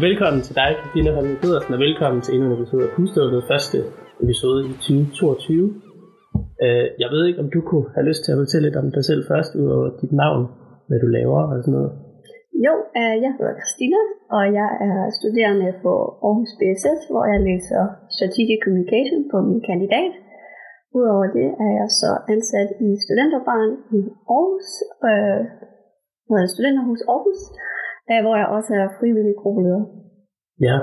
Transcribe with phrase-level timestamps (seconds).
[0.00, 3.78] Velkommen til dig, Christina Holmen Pedersen, og velkommen til endnu en episode af Pustålet, første
[4.24, 5.68] episode i 2022.
[6.64, 9.04] Øh, jeg ved ikke, om du kunne have lyst til at fortælle lidt om dig
[9.10, 10.42] selv først, ud over dit navn,
[10.88, 11.92] hvad du laver og sådan noget.
[12.66, 14.00] Jo, øh, jeg hedder Christina,
[14.36, 15.92] og jeg er studerende på
[16.26, 17.82] Aarhus BSS, hvor jeg læser
[18.16, 20.12] Strategic Communication på min kandidat.
[20.98, 24.00] Udover det er jeg så ansat i Studenterbarn i
[24.34, 24.68] Aarhus,
[25.08, 25.40] øh,
[26.28, 27.40] hedder Studenterhus Aarhus,
[28.10, 29.84] øh, hvor jeg også er frivillig gruppeleder.
[30.68, 30.76] Ja,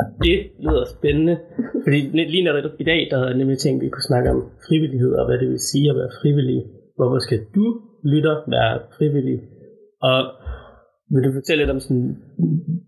[0.00, 1.36] og det lyder spændende,
[1.84, 1.98] fordi
[2.32, 5.12] lige når i dag, der havde jeg nemlig tænkt, at vi kunne snakke om frivillighed,
[5.18, 6.60] og hvad det vil sige at være frivillig.
[6.96, 7.66] Hvorfor skal du,
[8.12, 9.38] lytter, være frivillig?
[10.08, 10.18] Og
[11.12, 12.10] vil du fortælle lidt om, sådan,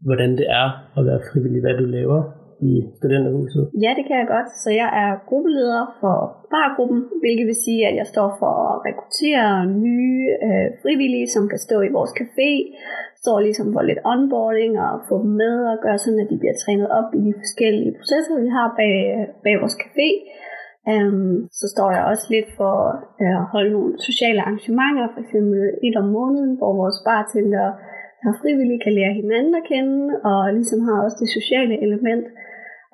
[0.06, 3.64] hvordan det er at være frivillig, hvad du laver i studenterhuset?
[3.84, 4.48] Ja, det kan jeg godt.
[4.62, 6.16] Så jeg er gruppeleder for
[6.56, 9.50] bargruppen, hvilket vil sige, at jeg står for at rekruttere
[9.86, 12.50] nye øh, frivillige, som kan stå i vores café,
[13.22, 16.56] står ligesom for lidt onboarding og få dem med og gøre sådan, at de bliver
[16.62, 18.96] trænet op i de forskellige processer, vi har bag,
[19.44, 20.08] bag vores café.
[20.92, 22.76] Um, så står jeg også lidt for
[23.22, 27.66] uh, at holde nogle sociale arrangementer, for eksempel et om måneden, hvor vores bartender
[28.22, 30.00] der frivillige kan lære hinanden at kende,
[30.30, 32.26] og ligesom har også det sociale element.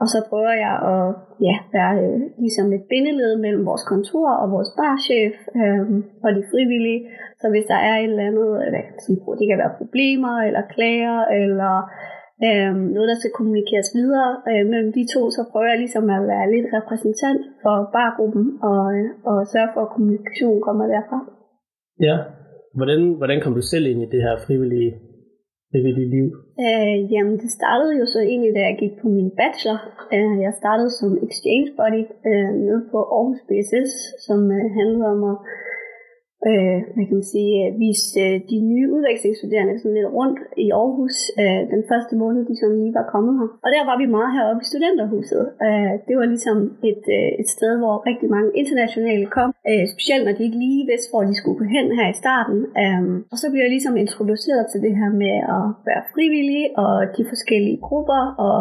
[0.00, 1.06] Og så prøver jeg at
[1.48, 5.84] ja, være øh, ligesom et bindeled mellem vores kontor og vores barchef øh,
[6.24, 7.00] og de frivillige.
[7.40, 10.62] Så hvis der er et eller andet, øh, eller sige, det kan være problemer eller
[10.74, 11.74] klager eller
[12.46, 16.22] øh, noget, der skal kommunikeres videre øh, mellem de to, så prøver jeg ligesom at
[16.32, 21.18] være lidt repræsentant for bargruppen og, øh, og sørge for, at kommunikationen kommer derfra.
[22.06, 22.16] Ja,
[22.78, 24.92] hvordan, hvordan kom du selv ind i det her frivillige
[25.76, 26.26] frivillige liv?
[26.64, 29.80] Øh, jamen, det startede jo så egentlig, da jeg gik på min bachelor.
[30.14, 33.92] Øh, jeg startede som exchange buddy øh, nede på Aarhus BSS,
[34.26, 35.36] som øh, handlede om at
[36.50, 40.66] øh, hvad kan man sige, øh, vise øh, de nye udvekslingsstuderende sådan lidt rundt i
[40.80, 43.48] Aarhus øh, den første måned, de sådan lige var kommet her.
[43.64, 45.44] Og der var vi meget heroppe i studenterhuset.
[45.66, 46.58] Øh, det var ligesom
[46.90, 50.88] et, øh, et sted, hvor rigtig mange internationale kom, øh, specielt når de ikke lige
[50.90, 52.58] vidste, hvor de skulle gå hen her i starten.
[52.82, 53.02] Øh,
[53.32, 57.22] og så blev jeg ligesom introduceret til det her med at være frivillig og de
[57.32, 58.58] forskellige grupper og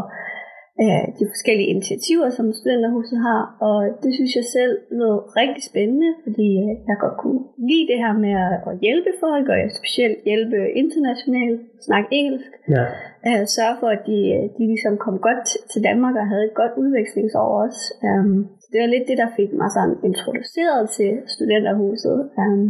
[0.84, 6.12] øh, de forskellige initiativer, som Studenterhuset har, og det synes jeg selv lød rigtig spændende,
[6.26, 8.36] fordi øh, jeg godt kunne lide det her med
[8.70, 12.86] at hjælpe folk, og specielt hjælpe internationalt, snakke engelsk, ja.
[13.28, 16.60] øh, sørge for, at de, øh, de ligesom kom godt til Danmark og havde et
[16.62, 17.82] godt udvekslingsår også.
[18.10, 22.18] Um, så det var lidt det, der fik mig sådan introduceret til Studenterhuset.
[22.44, 22.64] Um,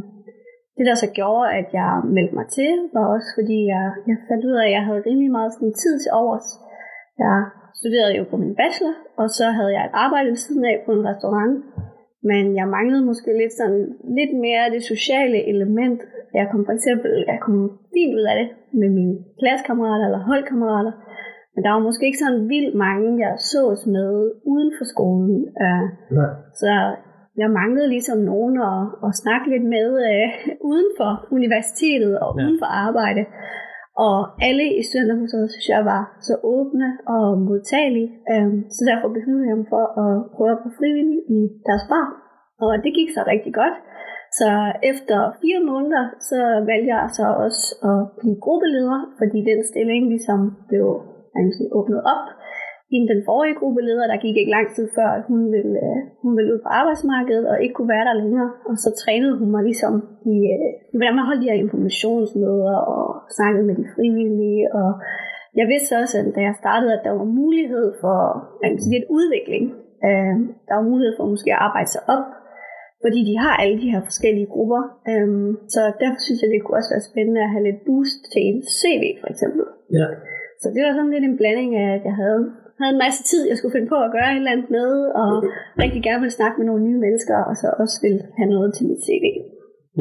[0.77, 4.43] det, der så gjorde, at jeg meldte mig til, var også fordi, jeg, jeg fandt
[4.49, 6.49] ud af, at jeg havde rimelig meget sådan, tid til overs.
[7.23, 7.35] Jeg
[7.79, 10.91] studerede jo på min bachelor, og så havde jeg et arbejde ved siden af på
[10.97, 11.55] en restaurant.
[12.29, 13.83] Men jeg manglede måske lidt sådan
[14.17, 15.99] lidt mere det sociale element.
[16.33, 17.57] Jeg kom for eksempel, jeg kom
[17.93, 18.47] fint ud af det
[18.81, 20.93] med mine klassekammerater eller holdkammerater.
[21.53, 24.11] Men der var måske ikke sådan vildt mange, jeg sås med
[24.53, 25.37] uden for skolen.
[25.65, 25.85] Uh,
[26.17, 26.31] Nej.
[26.61, 26.71] Så
[27.41, 30.29] jeg manglede ligesom nogen at, at snakke lidt med uh,
[30.69, 32.43] uden for universitetet og ja.
[32.43, 33.21] uden for arbejde.
[33.97, 34.17] Og
[34.47, 39.57] alle i studenterhuset synes jeg var så åbne og modtagelige, øhm, så derfor besluttede jeg
[39.57, 42.07] mig for at prøve at være frivillig i deres bar.
[42.63, 43.77] Og det gik så rigtig godt.
[44.39, 44.49] Så
[44.91, 46.39] efter fire måneder, så
[46.69, 50.39] valgte jeg så også at blive gruppeleder, fordi den stilling ligesom
[50.69, 50.87] blev
[51.57, 52.25] sige, åbnet op
[52.91, 56.31] hende, den forrige gruppeleder, der gik ikke lang tid før, at hun ville, øh, hun
[56.37, 58.49] ville ud på arbejdsmarkedet og ikke kunne være der længere.
[58.69, 59.93] Og så trænede hun mig ligesom
[60.33, 63.05] i, øh, hvordan man holdt de her informationsmøder og
[63.37, 64.63] snakkede med de frivillige.
[64.79, 64.89] Og
[65.59, 68.17] jeg vidste også, at da jeg startede, at der var mulighed for
[68.67, 69.63] altså lidt udvikling.
[70.07, 70.35] Øh,
[70.67, 72.25] der var mulighed for måske at arbejde sig op,
[73.03, 74.81] fordi de har alle de her forskellige grupper.
[75.11, 75.29] Øh,
[75.73, 78.59] så derfor synes jeg, det kunne også være spændende at have lidt boost til en
[78.77, 79.63] CV for eksempel.
[79.99, 80.07] Ja.
[80.61, 82.41] Så det var sådan lidt en blanding af, at jeg havde
[82.79, 84.91] havde en masse tid, jeg skulle finde på at gøre et eller andet med,
[85.23, 85.31] og
[85.83, 88.85] rigtig gerne ville snakke med nogle nye mennesker, og så også ville have noget til
[88.89, 89.25] mit CV.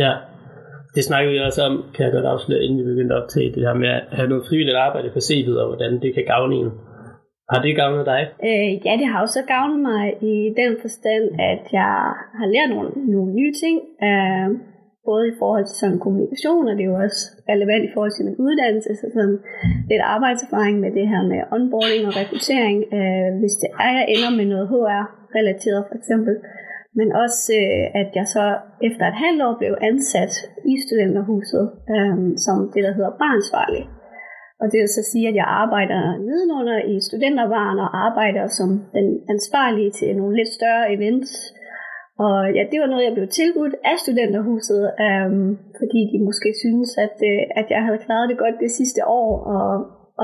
[0.04, 0.12] Ja,
[0.94, 3.62] det snakker vi også om, kan jeg godt afsløre, inden vi begyndte op til det
[3.66, 6.70] her med at have noget frivilligt arbejde på CV'et, og hvordan det kan gavne en.
[7.50, 8.22] Har det gavnet dig?
[8.48, 11.94] Øh, ja, det har også gavnet mig i den forstand, at jeg
[12.38, 13.76] har lært nogle, nogle nye ting.
[14.08, 14.48] Øh,
[15.10, 17.22] både i forhold til sådan kommunikation, og det er jo også
[17.52, 19.38] relevant i forhold til min uddannelse, så sådan
[19.90, 24.32] lidt arbejdserfaring med det her med onboarding og rekruttering, øh, hvis det er, jeg ender
[24.38, 26.34] med noget HR-relateret for eksempel,
[26.98, 28.44] men også øh, at jeg så
[28.88, 30.32] efter et halvt år blev ansat
[30.72, 31.64] i studenterhuset
[31.94, 33.84] øh, som det, der hedder barnsvarlig.
[34.60, 39.08] Og det vil så sige, at jeg arbejder nedenunder i studentervaren og arbejder som den
[39.34, 41.32] ansvarlige til nogle lidt større events,
[42.18, 45.50] og ja, det var noget, jeg blev tilbudt af studenterhuset, øhm,
[45.80, 49.30] fordi de måske synes, at, øh, at jeg havde klaret det godt det sidste år,
[49.54, 49.68] og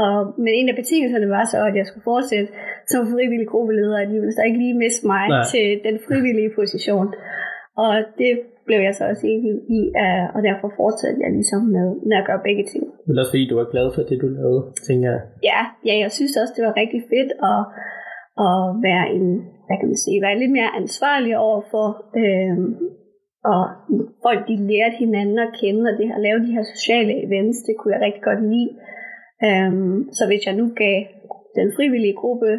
[0.05, 2.49] Og, men en af betingelserne var så, at jeg skulle fortsætte
[2.93, 5.45] som frivillig gruppeleder, at de ville så ikke lige miste mig Nej.
[5.53, 7.09] til den frivillige position.
[7.85, 8.33] Og det
[8.67, 9.81] blev jeg så også enig i,
[10.35, 12.85] og derfor fortsatte jeg ligesom med, med at gøre begge ting.
[13.07, 15.23] Men også fordi du var glad for det, du lavede, tænker jeg.
[15.51, 17.61] Ja, ja jeg synes også, det var rigtig fedt at,
[18.47, 19.27] at være en,
[19.71, 21.87] hvad kan man sige, være lidt mere ansvarlig over for,
[22.23, 22.57] øh,
[23.53, 23.63] og
[24.25, 27.75] folk de lærte hinanden at kende, og det at lave de her sociale events, det
[27.77, 28.71] kunne jeg rigtig godt lide.
[29.49, 30.99] Um, så hvis jeg nu gav
[31.59, 32.51] den frivillige gruppe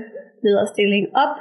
[0.46, 1.36] lederstilling op,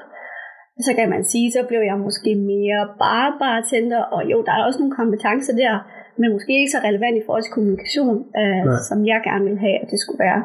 [0.86, 4.64] så kan man sige, så blev jeg måske mere bare bartender, og jo, der er
[4.66, 5.74] også nogle kompetencer der,
[6.20, 9.78] men måske ikke så relevant i forhold til kommunikation, uh, som jeg gerne ville have,
[9.82, 10.42] at det skulle være.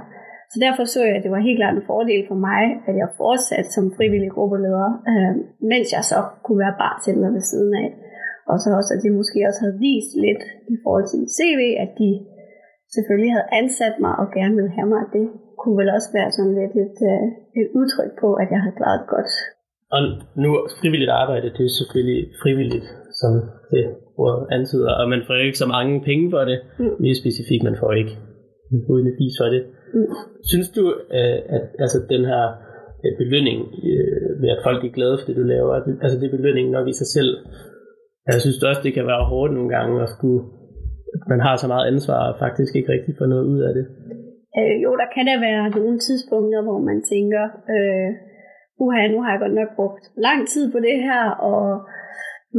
[0.56, 3.16] Så derfor så jeg, at det var helt klart en fordel for mig, at jeg
[3.22, 5.34] fortsatte som frivillig gruppeleder, uh,
[5.72, 7.90] mens jeg så kunne være bartender ved siden af.
[8.52, 10.44] Og så også, at de måske også havde vist lidt
[10.74, 12.10] i forhold til CV, at de
[12.96, 15.04] selvfølgelig havde ansat mig og gerne ville have mig.
[15.18, 15.26] Det
[15.60, 17.26] kunne vel også være sådan lidt et, øh,
[17.60, 19.32] et udtryk på, at jeg havde klaret godt.
[19.96, 20.02] Og
[20.44, 20.50] nu
[20.82, 22.88] frivilligt arbejde, det er selvfølgelig frivilligt,
[23.22, 23.32] som
[23.72, 23.84] det
[24.24, 26.58] ordet antyder, og man får ikke så mange penge for det.
[26.80, 26.96] Mm.
[27.04, 28.14] Mere specifikt, man får ikke
[28.92, 29.62] uden vis for det.
[30.52, 30.84] Synes du,
[31.18, 32.44] øh, at altså, den her
[33.04, 33.60] øh, belønning
[33.92, 36.88] øh, med, at folk er glade for det, du laver, altså det er belønning nok
[36.88, 37.32] i sig selv,
[38.26, 40.42] altså, jeg synes også, det kan være hårdt nogle gange at skulle,
[41.32, 43.86] man har så meget ansvar og faktisk ikke rigtig får noget ud af det.
[44.58, 47.44] Øh, jo, der kan der være nogle tidspunkter, hvor man tænker,
[47.76, 48.10] øh,
[48.84, 51.66] uha, nu har jeg godt nok brugt lang tid på det her, og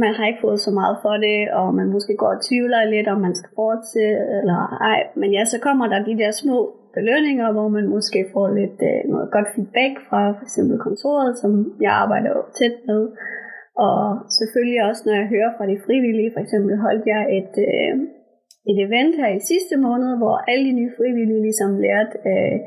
[0.03, 3.07] man har ikke fået så meget for det, og man måske går og tvivler lidt,
[3.13, 4.59] om man skal fortsætte, eller
[4.91, 4.99] ej.
[5.19, 6.59] Men ja, så kommer der de der små
[6.97, 11.51] belønninger, hvor man måske får lidt øh, noget godt feedback fra for eksempel kontoret, som
[11.85, 13.01] jeg arbejder jo tæt med,
[13.85, 13.99] og
[14.39, 17.93] selvfølgelig også, når jeg hører fra de frivillige, for eksempel holdt jeg et, øh,
[18.69, 22.57] et event her i sidste måned, hvor alle de nye frivillige ligesom lærte øh,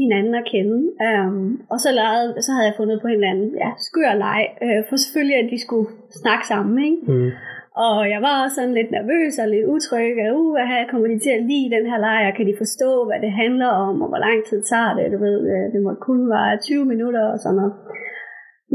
[0.00, 0.78] hinanden at kende.
[1.06, 4.42] Um, og så, legede, så havde jeg fundet på en eller anden ja, skør leg,
[4.64, 5.88] øh, for selvfølgelig at de skulle
[6.22, 6.76] snakke sammen.
[6.88, 7.00] Ikke?
[7.12, 7.30] Mm.
[7.76, 10.14] Og jeg var også sådan lidt nervøs og lidt utryg.
[10.32, 11.98] Uh, hvad kommer de til at lide den her?
[12.28, 15.12] Og kan de forstå, hvad det handler om, og hvor lang tid tager det?
[15.14, 17.74] Du ved, øh, det må kun være 20 minutter og sådan noget.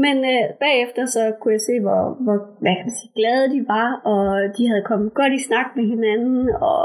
[0.04, 3.60] Men øh, bagefter så kunne jeg se, hvor, hvor hvad kan man sige, glade de
[3.74, 4.24] var, og
[4.56, 6.82] de havde kommet godt i snak med hinanden, og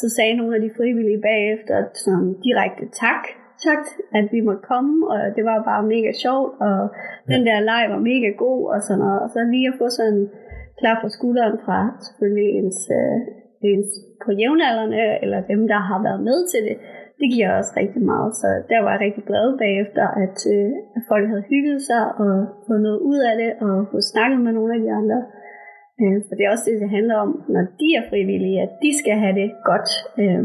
[0.00, 3.22] så sagde nogle af de frivillige bagefter som direkte tak,
[3.66, 3.82] tak,
[4.18, 7.32] at vi måtte komme, og det var bare mega sjovt, og ja.
[7.32, 9.18] den der leg var mega god, og sådan noget.
[9.24, 10.22] Og så lige at få sådan
[10.80, 13.18] klar på skulderen fra selvfølgelig ens, øh,
[13.68, 13.90] ens
[14.24, 16.76] på jævnaldrende, eller dem, der har været med til det,
[17.20, 18.30] det giver også rigtig meget.
[18.40, 22.32] Så der var jeg rigtig glad bagefter, at, øh, at folk havde hygget sig og
[22.66, 25.18] fået noget ud af det, og fået snakket med nogle af de andre.
[26.02, 28.90] Øh, for det er også det, det handler om, når de er frivillige, at de
[29.00, 29.90] skal have det godt.
[30.22, 30.44] Øh,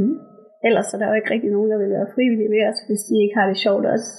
[0.67, 3.15] ellers er der jo ikke rigtig nogen, der vil være frivillige ved os, hvis de
[3.23, 4.11] ikke har det sjovt også.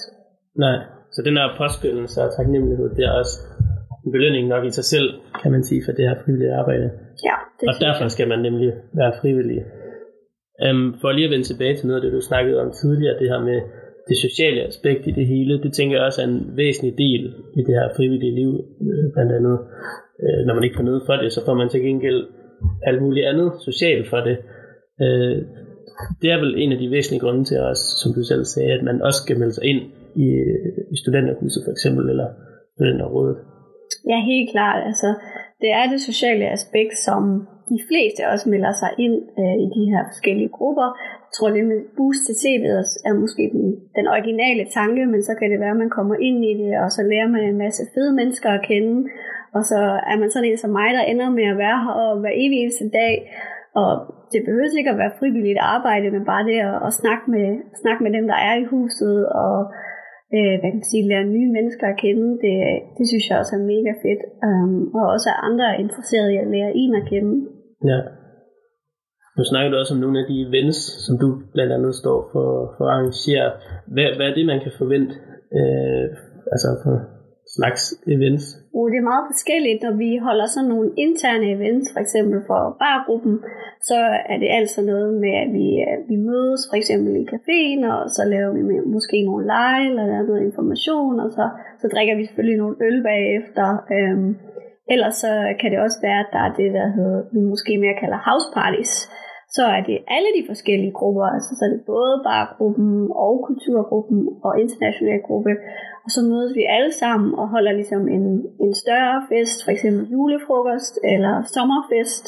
[0.65, 0.77] Nej,
[1.13, 3.35] så den her påskyndelse og taknemmelighed, det er også
[4.11, 5.07] belønning nok i sig selv,
[5.41, 6.87] kan man sige, for det her frivillige arbejde.
[7.27, 9.59] Ja, det og derfor skal man nemlig være frivillig.
[10.65, 13.29] Um, for lige at vende tilbage til noget af det, du snakkede om tidligere, det
[13.29, 13.59] her med
[14.09, 17.21] det sociale aspekt i det hele, det tænker jeg også er en væsentlig del
[17.59, 18.51] i det her frivillige liv,
[18.87, 19.57] øh, blandt andet.
[20.23, 22.21] Øh, når man ikke får noget for det, så får man til gengæld
[22.89, 24.37] alt muligt andet socialt for det.
[25.03, 25.37] Øh,
[26.21, 28.83] det er vel en af de væsentlige grunde til os, som du selv sagde, at
[28.83, 29.81] man også skal melde sig ind
[30.15, 30.27] i,
[30.93, 32.27] i studenterhuset for eksempel, eller
[32.75, 33.37] studenterrådet.
[34.11, 34.81] Ja, helt klart.
[34.89, 35.09] Altså,
[35.61, 39.83] det er det sociale aspekt, som de fleste også melder sig ind øh, i de
[39.91, 40.87] her forskellige grupper.
[41.27, 43.65] Jeg tror med Boost til TV'et er måske den,
[43.97, 46.89] den originale tanke, men så kan det være, at man kommer ind i det, og
[46.95, 48.95] så lærer man en masse fede mennesker at kende.
[49.55, 49.79] Og så
[50.11, 52.57] er man sådan en som mig, der ender med at være her og hver evig
[52.59, 53.15] eneste dag.
[53.81, 53.91] Og
[54.31, 57.47] det behøver ikke at være frivilligt arbejde, men bare det at, at snakke, med,
[57.81, 59.55] snakke med dem, der er i huset, og
[60.35, 62.55] øh, hvad kan man sige, lære nye mennesker at kende, det,
[62.97, 64.21] det synes jeg også er mega fedt.
[64.47, 67.33] Um, og også er andre interesserede i at lære en at kende.
[67.91, 67.99] Ja.
[69.37, 72.47] Nu snakker du også om nogle af de events, som du blandt andet står for,
[72.75, 73.47] for at arrangere.
[73.93, 75.13] Hvad, hvad er det, man kan forvente
[75.57, 76.05] øh,
[76.53, 76.95] altså for
[77.57, 77.81] slags
[78.15, 78.45] events?
[78.77, 79.79] Uh, det er meget forskelligt.
[79.85, 83.35] Når vi holder sådan nogle interne events, for eksempel for bargruppen,
[83.89, 83.99] så
[84.33, 88.01] er det altså noget med, at vi, øh, vi mødes for eksempel i caféen, og
[88.15, 88.61] så laver vi
[88.95, 91.45] måske nogle lege, eller noget information, og så,
[91.81, 93.67] så drikker vi selvfølgelig nogle øl bagefter.
[93.95, 94.31] Øhm,
[94.93, 97.99] Ellers så kan det også være, at der er det, der hedder, vi måske mere
[98.01, 98.93] kalder house parties.
[99.57, 102.91] Så er det alle de forskellige grupper, altså så er det både bargruppen
[103.25, 105.53] og kulturgruppen og international gruppe.
[106.05, 108.25] Og så mødes vi alle sammen og holder ligesom en,
[108.65, 112.25] en større fest, for eksempel julefrokost eller sommerfest,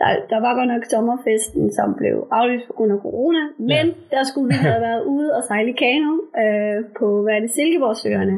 [0.00, 3.42] der, der var godt nok sommerfesten, som blev aflyst på grund af corona,
[3.72, 3.94] men ja.
[4.14, 8.36] der skulle vi have været ude og sejle kano øh, på, hvad er det, Silkeborgsøerne.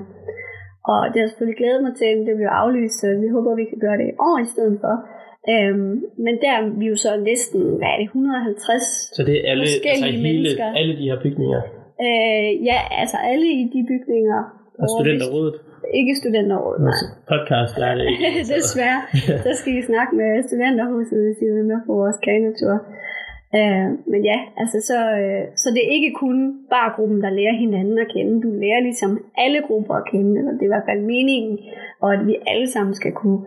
[0.93, 3.67] Og det har selvfølgelig glædet mig til, at det blev aflyst, så vi håber, vi
[3.71, 4.95] kan gøre det i år i stedet for.
[5.53, 5.93] Øhm,
[6.25, 9.63] men der er vi jo så næsten, hvad er det, 150 Så det er alle,
[9.63, 10.67] altså hele, mennesker.
[10.81, 11.61] alle de her bygninger?
[12.07, 14.41] Øh, ja, altså alle i de bygninger.
[14.83, 15.57] Og studenterrådet?
[16.01, 17.01] Ikke studenterrådet, nej.
[17.33, 18.27] Podcast er det ikke.
[18.55, 19.01] Desværre.
[19.47, 22.75] Så skal I snakke med studenterhuset, hvis I vil med på vores kanotur.
[23.59, 26.37] Øh, men ja, altså så, øh, så det er ikke kun
[26.75, 28.43] bare gruppen, der lærer hinanden at kende.
[28.47, 29.13] Du lærer ligesom
[29.45, 31.59] alle grupper at kende, eller det er i hvert fald meningen,
[32.03, 33.41] og at vi alle sammen skal kunne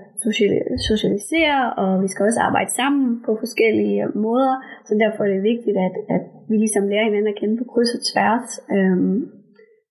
[0.89, 4.55] socialisere, og vi skal også arbejde sammen på forskellige måder.
[4.87, 7.95] Så derfor er det vigtigt, at, at vi ligesom lærer hinanden at kende på kryds
[7.97, 8.47] og tværs.
[8.75, 9.15] Um,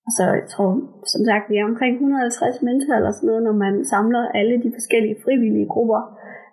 [0.06, 0.70] og så jeg tror,
[1.12, 4.70] som sagt, vi er omkring 150 mennesker eller sådan noget, når man samler alle de
[4.76, 6.00] forskellige frivillige grupper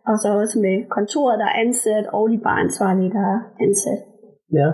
[0.10, 4.00] og så også med kontoret, der er ansat, og de bare ansvarlige, der er ansat.
[4.60, 4.70] Ja.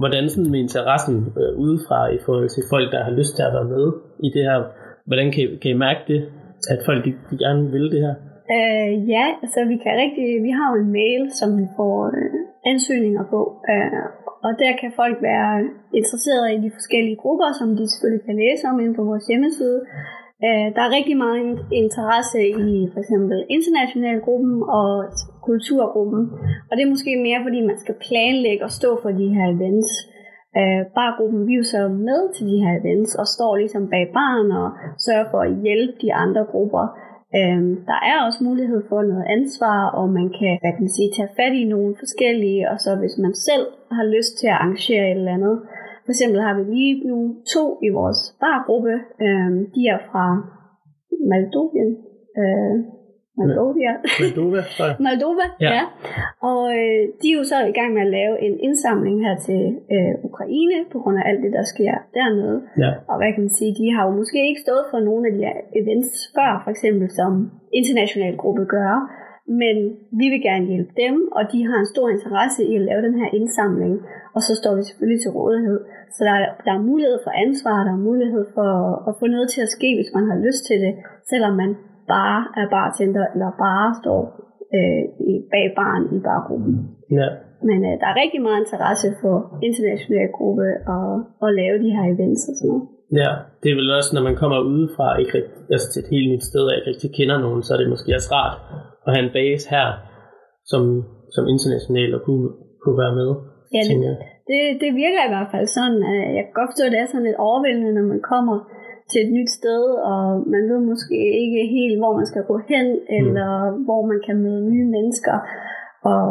[0.00, 3.54] Hvordan sådan med interessen øh, udefra i forhold til folk, der har lyst til at
[3.56, 3.86] være med
[4.26, 4.58] i det her?
[5.08, 6.20] Hvordan kan I, kan I mærke det,
[6.72, 8.14] at folk de, de gerne vil det her?
[8.56, 12.40] Øh, ja, altså vi kan rigtig, vi har jo en mail, som vi får øh,
[12.72, 13.40] ansøgninger på,
[13.72, 14.04] øh,
[14.46, 15.52] og der kan folk være
[15.98, 19.80] interesserede i de forskellige grupper, som de selvfølgelig kan læse om inde på vores hjemmeside.
[20.46, 24.90] Øh, der er rigtig meget interesse i for eksempel internationalgruppen og
[25.48, 26.22] kulturgruppen,
[26.68, 29.90] og det er måske mere fordi man skal planlægge og stå for de her events.
[30.58, 34.04] Øh, bargruppen vi er jo så med til de her events og står ligesom bag
[34.16, 34.68] baren og
[35.06, 36.84] sørger for at hjælpe de andre grupper.
[37.38, 41.14] Øh, der er også mulighed for noget ansvar, og man kan, hvad kan man sige,
[41.16, 43.66] tage fat i nogle forskellige, og så hvis man selv
[43.96, 45.56] har lyst til at arrangere et eller andet,
[46.04, 47.18] for eksempel har vi lige nu
[47.54, 48.94] to i vores bargruppe.
[49.24, 50.26] Øh, de er fra
[51.30, 51.90] Moldovien.
[52.40, 52.74] Øh,
[53.38, 53.92] Moldovia.
[54.20, 54.62] Moldova,
[55.06, 55.70] Moldova, ja.
[55.76, 55.84] ja.
[56.50, 59.62] Og øh, de er jo så i gang med at lave en indsamling her til
[59.94, 62.56] øh, Ukraine, på grund af alt det, der sker dernede.
[62.82, 62.90] Ja.
[63.10, 65.44] Og hvad kan man sige, de har jo måske ikke stået for nogle af de
[65.46, 67.30] her events før, for eksempel som
[67.80, 68.92] international gruppe gør.
[69.58, 69.76] Men
[70.20, 73.16] vi vil gerne hjælpe dem, og de har en stor interesse i at lave den
[73.20, 73.94] her indsamling.
[74.34, 75.78] Og så står vi selvfølgelig til rådighed.
[76.14, 78.70] Så der er, der er mulighed for ansvar, der er mulighed for
[79.08, 80.92] at få noget til at ske, hvis man har lyst til det,
[81.30, 81.70] selvom man
[82.14, 84.20] bare er bartender, eller bare står
[84.76, 85.02] øh,
[85.52, 86.74] bag baren i bargruppen.
[87.18, 87.28] Ja.
[87.68, 89.36] Men øh, der er rigtig meget interesse for
[89.68, 90.66] international gruppe
[90.96, 91.06] og
[91.46, 92.84] at lave de her events og sådan noget.
[93.20, 93.30] Ja,
[93.60, 96.44] det er vel også, når man kommer udefra, ikke rigtig, altså til et helt nyt
[96.50, 98.56] sted, og ikke rigtig kender nogen, så er det måske også rart
[99.06, 99.88] at have en base her,
[100.70, 100.82] som,
[101.34, 102.48] som international og kunne,
[102.82, 103.30] kunne være med.
[103.76, 104.16] Ja, det,
[104.50, 106.00] det, det virker i hvert fald sådan.
[106.12, 108.56] At jeg kan godt forstå, at det er sådan lidt overvældende, når man kommer
[109.10, 110.22] til et nyt sted, og
[110.54, 113.16] man ved måske ikke helt, hvor man skal gå hen, mm.
[113.18, 113.50] eller
[113.86, 115.36] hvor man kan møde nye mennesker.
[116.10, 116.24] Og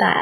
[0.00, 0.14] der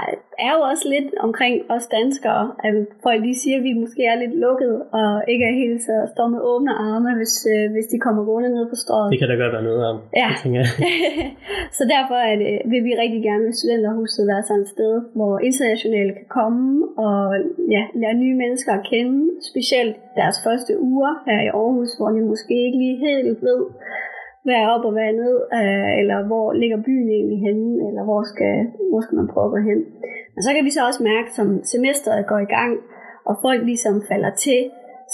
[0.46, 2.74] er jo også lidt omkring os danskere, at
[3.06, 6.28] folk de siger, at vi måske er lidt lukket, og ikke er helt så står
[6.34, 9.10] med åbne arme, hvis, øh, hvis de kommer gående ned på strået.
[9.12, 9.96] Det kan der godt være noget om.
[10.22, 10.30] Ja.
[11.78, 15.32] så derfor er det, vil vi rigtig gerne med Studenterhuset være sådan et sted, hvor
[15.48, 16.68] internationale kan komme
[17.06, 17.20] og
[17.74, 19.18] ja, lære nye mennesker at kende,
[19.50, 23.60] specielt deres første uger her i Aarhus, hvor de måske ikke lige helt ved,
[24.48, 28.02] hvad er op og hvad er ned, øh, eller hvor ligger byen egentlig henne, eller
[28.08, 28.54] hvor skal,
[28.90, 29.80] hvor skal man prøve at gå hen.
[30.34, 32.72] Men så kan vi så også mærke, som semesteret går i gang,
[33.28, 34.60] og folk ligesom falder til,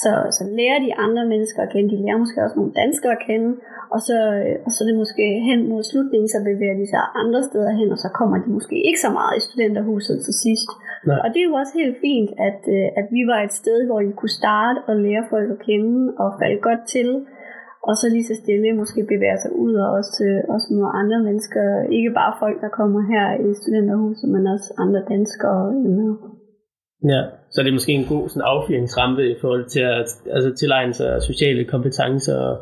[0.03, 3.25] så, så lærer de andre mennesker at kende, de lærer måske også nogle danskere at
[3.29, 3.50] kende,
[3.95, 7.03] og så, øh, og så er det måske hen mod slutningen, så bevæger de sig
[7.23, 10.71] andre steder hen, og så kommer de måske ikke så meget i studenterhuset til sidst.
[11.11, 11.19] Nej.
[11.25, 14.00] Og det er jo også helt fint, at, øh, at vi var et sted, hvor
[14.07, 17.09] de kunne starte og lære folk at kende og falde godt til,
[17.88, 20.25] og så lige så stille måske bevæge sig ud og også,
[20.55, 21.64] også med andre mennesker,
[21.99, 25.62] ikke bare folk, der kommer her i studenterhuset, men også andre danskere.
[25.85, 26.09] Eller...
[27.12, 27.21] Ja,
[27.53, 31.11] så det er måske en god sådan, affyringsrampe i forhold til at altså, tilegne sig
[31.31, 32.57] sociale kompetencer og,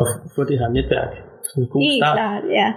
[0.00, 1.12] og få det her netværk.
[1.48, 2.16] Sådan en god Helt start.
[2.18, 2.68] klart, ja.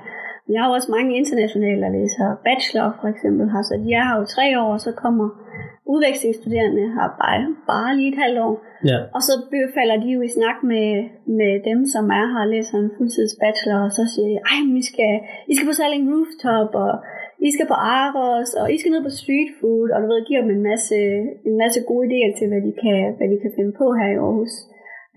[0.50, 4.04] Vi har jo også mange internationale, der læser bachelor for eksempel her, så de er
[4.08, 5.28] her jo tre år, og så kommer
[5.94, 7.41] udvekslingsstuderende har bare,
[7.72, 8.56] bare lige et halvt år.
[8.89, 8.98] Ja.
[9.15, 9.34] Og så
[9.77, 10.89] falder de jo i snak med,
[11.39, 14.60] med dem, som er her og læser en fuldtids bachelor, og så siger de, ej,
[14.82, 15.13] I skal,
[15.51, 16.94] I skal på Saling Rooftop, og
[17.48, 20.41] I skal på Aros, og I skal ned på street food, og du ved, giver
[20.44, 20.98] dem en masse,
[21.50, 24.20] en masse gode idéer til, hvad de kan, hvad de kan finde på her i
[24.25, 24.56] Aarhus.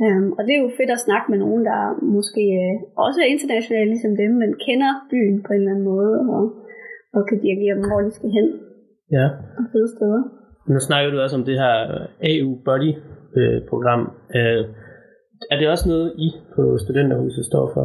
[0.04, 1.80] Um, og det er jo fedt at snakke med nogen, der
[2.16, 2.74] måske uh,
[3.04, 6.44] også er internationale ligesom dem, men kender byen på en eller anden måde, og,
[7.16, 8.48] og kan dirigere dem, hvor de skal hen.
[9.16, 9.26] Ja.
[9.58, 10.22] Og fede steder.
[10.66, 11.76] Nu snakker du også om det her
[12.30, 12.92] AU Body
[13.36, 14.12] øh, program.
[14.34, 14.64] Øh,
[15.50, 17.84] er det også noget, I på Studenterhuset står for?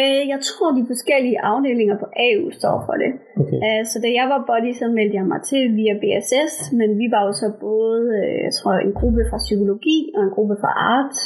[0.00, 3.12] Øh, jeg tror, de forskellige afdelinger på AU står for det.
[3.40, 3.58] Okay.
[3.66, 7.06] Øh, så da jeg var body, så meldte jeg mig til via BSS, men vi
[7.14, 10.72] var jo så både, øh, jeg tror, en gruppe fra psykologi og en gruppe fra
[10.94, 11.16] art,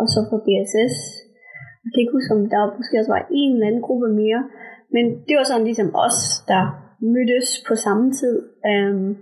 [0.00, 0.96] og så fra BSS.
[1.82, 4.42] Jeg kan ikke huske, om der måske også var en eller anden gruppe mere,
[4.94, 6.18] men det var sådan ligesom os,
[6.52, 6.62] der
[7.14, 8.36] mødtes på samme tid.
[8.70, 9.16] Um,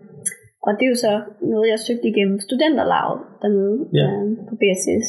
[0.67, 1.14] og det er jo så
[1.52, 4.07] noget, jeg søgte igennem studenterlaget dernede Ja.
[4.11, 5.09] øhm, på BSS.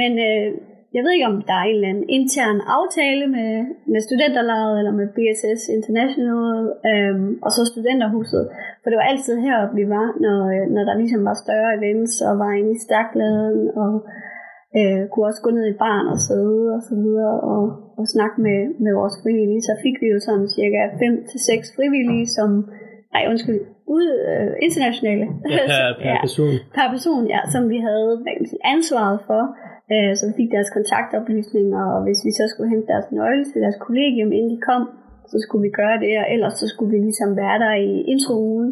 [0.00, 0.48] Men øh,
[0.96, 3.52] jeg ved ikke, om der er en eller anden intern aftale med,
[3.92, 6.56] med studenterlaget eller med BSS International
[6.90, 8.44] øhm, og så studenterhuset.
[8.80, 12.14] For det var altid heroppe, vi var, når, øh, når der ligesom var større events
[12.28, 13.92] og var inde i staklæden og
[14.78, 17.62] øh, kunne også gå ned i barn og sidde og så videre og,
[18.00, 19.66] og snakke med, med vores frivillige.
[19.68, 22.48] Så fik vi jo sådan cirka 5 til seks frivillige, som,
[23.14, 23.60] nej undskyld,
[23.96, 25.26] ude, øh, internationale.
[25.52, 26.54] Ja, per, per person.
[26.76, 29.42] per person, ja, som vi havde hvad kan man sige, ansvaret for.
[29.92, 33.60] Øh, så vi fik deres kontaktoplysninger, og hvis vi så skulle hente deres nøgle til
[33.64, 34.82] deres kollegium, inden de kom,
[35.30, 38.68] så skulle vi gøre det, og ellers så skulle vi ligesom være der i introen,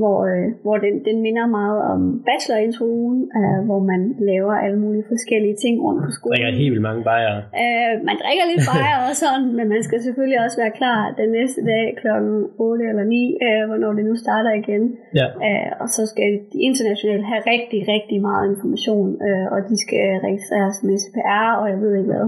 [0.00, 5.06] hvor, øh, hvor den, den minder meget om bachelorintroen, øh, hvor man laver alle mulige
[5.12, 6.32] forskellige ting rundt på skolen.
[6.34, 7.38] Drikker helt vildt mange bajere.
[7.62, 11.28] Øh, man drikker lidt bajer og sådan, men man skal selvfølgelig også være klar den
[11.38, 14.82] næste dag klokken 8 eller 9, øh, hvornår det nu starter igen.
[15.20, 15.26] Ja.
[15.46, 20.06] Øh, og så skal de internationale have rigtig, rigtig meget information, øh, og de skal
[20.26, 22.26] registreres med CPR, og jeg ved ikke hvad.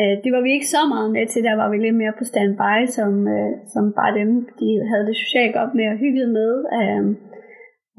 [0.00, 2.24] Øh, det var vi ikke så meget med til, der var vi lidt mere på
[2.32, 6.52] standby, som, øh, som bare dem, de havde det socialt godt med og hygget med.
[6.78, 7.02] Øh,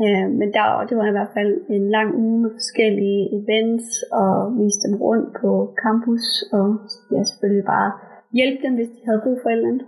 [0.04, 3.88] øh, men der, det var i hvert fald en lang uge med forskellige events,
[4.22, 5.50] og vise dem rundt på
[5.84, 6.26] campus,
[6.58, 6.68] og
[7.14, 7.90] ja, selvfølgelig bare
[8.38, 9.86] hjælpe dem, hvis de havde brug for et eller andet.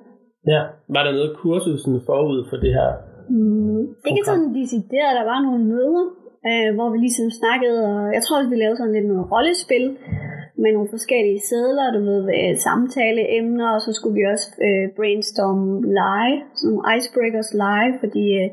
[0.54, 0.62] Ja.
[0.96, 2.90] Var der noget kursusen forud for det her?
[3.36, 6.06] Mm, ikke sådan decideret, der var nogle møder,
[6.50, 9.86] øh, hvor vi ligesom snakkede, og jeg tror også, vi lavede sådan lidt noget rollespil
[10.64, 15.64] med nogle forskellige sædler, du ved, øh, samtaleemner, og så skulle vi også øh, brainstorm
[16.02, 18.50] live, sådan nogle icebreakers live, fordi øh,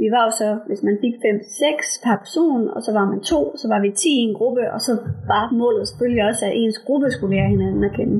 [0.00, 3.40] vi var jo så, hvis man fik 5-6 per person, og så var man to,
[3.60, 4.92] så var vi 10 i en gruppe, og så
[5.32, 8.18] var målet selvfølgelig også, at ens gruppe skulle lære hinanden at kende.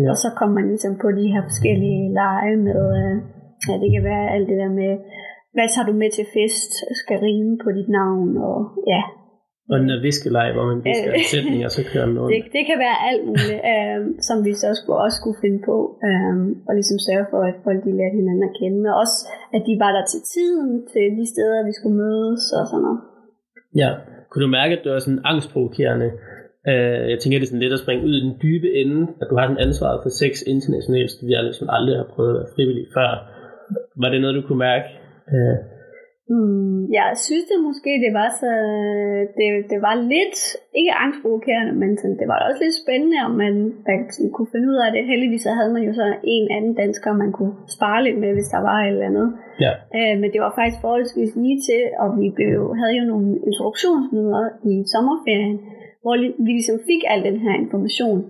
[0.00, 0.06] Ja.
[0.10, 3.14] Og så kom man ligesom på de her forskellige lege med, øh,
[3.66, 4.92] ja, det kan være alt det der med,
[5.56, 8.58] hvad tager du med til fest, skal rime på dit navn, og
[8.92, 9.02] ja,
[9.70, 10.00] Og den der
[10.56, 11.20] hvor man visker Øh.
[11.20, 12.30] en sætning, og så kører den rundt.
[12.34, 13.98] det, det kan være alt muligt, øh,
[14.28, 15.76] som vi så skulle, også skulle finde på,
[16.08, 16.34] øh,
[16.66, 19.18] og ligesom sørge for, at folk de lærte hinanden at kende, og også,
[19.56, 23.00] at de var der til tiden, til de steder, vi skulle mødes, og sådan noget.
[23.82, 23.90] Ja.
[24.30, 26.08] Kunne du mærke, at det var sådan angstprovokerende?
[26.72, 29.26] Uh, jeg tænker, det er sådan lidt at springe ud i den dybe ende, at
[29.30, 32.88] du har sådan ansvaret for seks internationale studerende, som aldrig har prøvet at være frivillige
[32.96, 33.10] før.
[34.02, 34.86] Var det noget, du kunne mærke?
[35.34, 35.56] Uh,
[36.32, 38.52] Mm, jeg synes det måske, det var så,
[39.38, 40.38] det, det var lidt,
[40.80, 44.30] ikke angstprovokerende, men sådan, det var også lidt spændende, om man hvad kan man sige,
[44.36, 45.10] kunne finde ud af det.
[45.12, 46.06] Heldigvis så havde man jo så
[46.36, 49.28] en anden dansker, man kunne spare lidt med, hvis der var et eller andet.
[49.64, 49.72] ja.
[49.98, 54.44] Øh, men det var faktisk forholdsvis lige til, og vi blev, havde jo nogle introduktionsmøder
[54.72, 55.58] i sommerferien,
[56.02, 56.14] hvor
[56.46, 58.20] vi ligesom fik al den her information.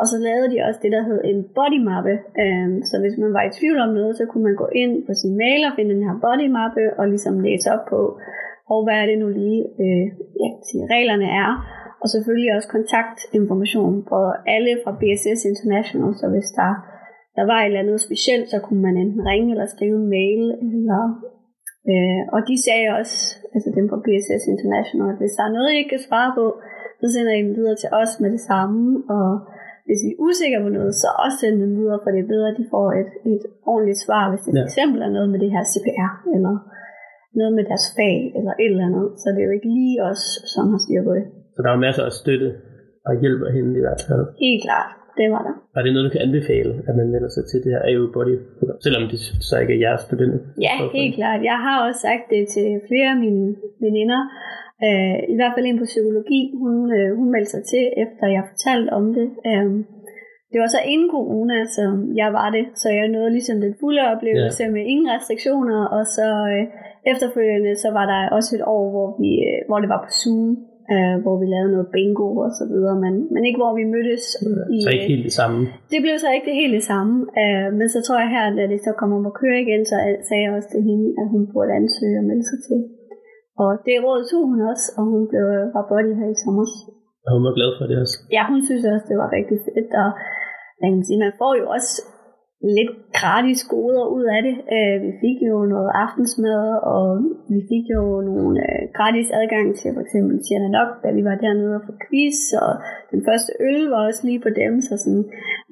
[0.00, 2.14] Og så lavede de også det, der hed en bodymappe.
[2.42, 5.12] Øhm, så hvis man var i tvivl om noget, så kunne man gå ind på
[5.20, 8.00] sin mail og finde den her bodymappe og ligesom læse op på,
[8.72, 10.06] og hvad er det nu lige, øh,
[10.42, 11.50] ja, sige, reglerne er.
[12.02, 16.72] Og selvfølgelig også kontaktinformation for alle fra BSS International, så hvis der,
[17.36, 20.42] der var et eller andet specielt, så kunne man enten ringe eller skrive en mail,
[20.64, 21.02] eller,
[21.90, 23.16] øh, og de sagde også,
[23.54, 26.44] altså dem fra BSS International, at hvis der er noget, I ikke kan svare på,
[27.00, 28.82] så sender I dem videre til os med det samme,
[29.16, 29.28] og
[29.86, 32.48] hvis vi er usikre på noget, så også send dem videre, for det er bedre,
[32.52, 33.42] at de får et, et
[33.72, 34.64] ordentligt svar, hvis det Ja.
[34.68, 36.54] eksempel er noget med det her CPR, eller
[37.38, 39.06] noget med deres fag, eller et eller andet.
[39.20, 40.22] Så det er jo ikke lige os,
[40.54, 41.24] som har styr på det.
[41.54, 42.48] Så der var masser af støtte
[43.08, 44.24] og hjælp at hente i hvert fald.
[44.46, 45.54] Helt klart, det var der.
[45.74, 48.36] Var det noget, du kan anbefale, at man melder sig til det her AU Body
[48.84, 49.18] selvom det
[49.48, 50.40] så ikke er jeres studenter?
[50.66, 51.40] Ja, helt klart.
[51.50, 53.44] Jeg har også sagt det til flere af mine
[53.86, 54.20] veninder.
[54.86, 56.40] Øh, I hvert fald en på psykologi.
[56.62, 59.28] Hun, øh, hun meldte sig til, efter jeg fortalte om det.
[59.50, 59.70] Øh,
[60.54, 61.90] det var så inden corona, som
[62.22, 64.72] jeg var det, så jeg nåede ligesom den fulde oplevelse yeah.
[64.74, 66.64] med ingen restriktioner, og så øh,
[67.12, 70.48] efterfølgende, så var der også et år, hvor, vi, øh, hvor det var på Zoom,
[70.92, 74.24] øh, hvor vi lavede noget bingo og så videre, men, men ikke hvor vi mødtes.
[74.74, 75.58] I, Så ikke helt det samme.
[75.92, 78.62] det blev så ikke det helt det samme, øh, men så tror jeg her, da
[78.72, 79.96] det så kommer op at køre igen, så
[80.28, 82.80] sagde jeg også til hende, at hun burde ansøge og melde sig til.
[83.62, 85.44] Og det råd tog hun også, og hun blev
[85.76, 86.66] var body her i sommer.
[87.26, 88.16] Og hun var glad for det også.
[88.36, 90.08] Ja, hun synes også, det var rigtig fedt, og
[90.82, 91.92] man kan sige, man får jo også
[92.60, 94.56] lidt gratis goder ud af det.
[94.74, 96.64] Øh, vi fik jo noget aftensmad,
[96.94, 97.06] og
[97.54, 101.36] vi fik jo nogle øh, gratis adgang til for eksempel Tjerna Nok, da vi var
[101.44, 102.72] dernede og få quiz, og
[103.12, 105.24] den første øl var også lige på dem, så sådan,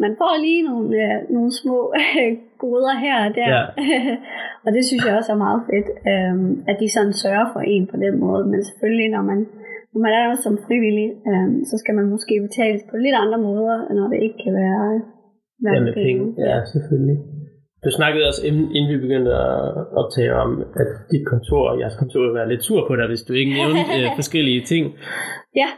[0.05, 1.79] man får lige nogle, øh, nogle små
[2.63, 3.49] goder her og der.
[3.55, 3.63] Ja.
[4.65, 6.35] og det synes jeg også er meget fedt, øh,
[6.71, 9.41] at de sådan sørger for en på den måde, men selvfølgelig når man
[9.93, 13.39] når man er også som frivillig, øh, så skal man måske betales på lidt andre
[13.49, 14.85] måder, når det ikke kan være
[15.67, 16.25] Ja, med penge.
[16.47, 17.19] Ja, selvfølgelig.
[17.85, 19.59] Du snakkede også, inden, inden vi begyndte at
[20.01, 20.51] optage om,
[20.83, 23.81] at dit kontor, jeres kontor vil være lidt sur på dig, hvis du ikke nævnte
[23.97, 24.85] øh, forskellige ting.
[25.61, 25.69] Ja.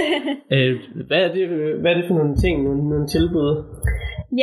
[0.56, 0.72] øh,
[1.08, 1.44] hvad, er det,
[1.80, 3.50] hvad er det for nogle ting, nogle, nogle tilbud?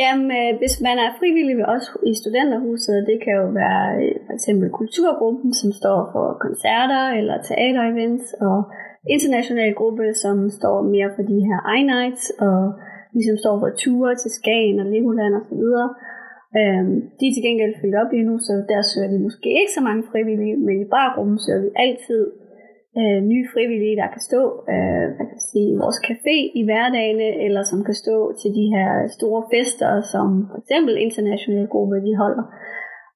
[0.00, 4.14] Jamen, øh, hvis man er frivillig ved os i studenterhuset, det kan jo være øh,
[4.26, 8.58] for eksempel kulturgruppen, som står for koncerter eller teaterevents, og
[9.16, 12.58] international gruppe, som står mere for de her i-nights og
[13.14, 15.88] ligesom står for ture til Skagen og Legoland og så videre.
[16.58, 19.72] Øhm, de er til gengæld fyldt op lige nu, så der søger de måske ikke
[19.76, 22.22] så mange frivillige, men i barrummet søger vi altid
[22.98, 27.28] øh, nye frivillige, der kan stå øh, hvad kan sige, i vores café i hverdagene,
[27.46, 32.14] eller som kan stå til de her store fester, som for eksempel internationale gruppe de
[32.22, 32.44] holder.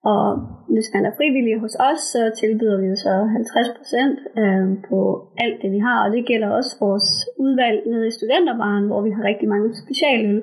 [0.05, 0.25] Og
[0.75, 4.99] hvis man er frivillig hos os, så tilbyder vi jo så 50% øh, på
[5.43, 5.99] alt det, vi har.
[6.05, 7.09] Og det gælder også vores
[7.45, 10.41] udvalg nede i studenterbaren, hvor vi har rigtig mange specialøl.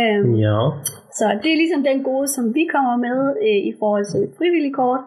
[0.00, 0.58] Øh, ja.
[1.18, 4.74] Så det er ligesom den gode, som vi kommer med øh, i forhold til frivillig
[4.74, 5.04] kort.